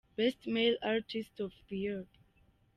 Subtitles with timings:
[0.15, 2.07] Best Male artist of the year.